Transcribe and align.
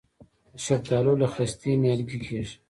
د 0.53 0.55
شفتالو 0.65 1.13
له 1.21 1.27
خستې 1.33 1.71
نیالګی 1.81 2.17
کیږي؟ 2.25 2.53